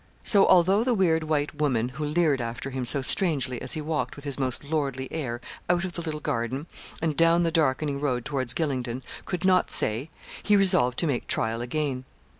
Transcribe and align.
So, 0.23 0.47
although 0.47 0.83
the 0.83 0.95
weird 0.95 1.21
white 1.25 1.53
woman 1.61 1.89
who 1.89 2.03
leered 2.05 2.41
after 2.41 2.71
him 2.71 2.85
so 2.85 3.03
strangely 3.03 3.61
as 3.61 3.73
he 3.73 3.81
walked 3.81 4.15
with 4.15 4.25
his 4.25 4.39
most 4.39 4.63
lordly 4.63 5.07
air 5.11 5.39
out 5.69 5.85
of 5.85 5.93
the 5.93 6.01
little 6.01 6.19
garden, 6.19 6.65
and 7.03 7.15
down 7.15 7.43
the 7.43 7.51
darkening 7.51 7.99
road 8.01 8.25
towards 8.25 8.55
Gylingden, 8.55 9.03
could 9.25 9.45
not 9.45 9.69
say, 9.69 10.09
he 10.41 10.57
resolved 10.57 10.97
to 10.97 11.05
make 11.05 11.27
trial 11.27 11.61
again. 11.61 12.05